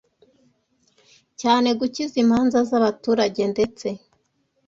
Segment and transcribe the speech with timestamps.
[1.41, 3.87] cyane gukiza imanza z’abaturage ndetse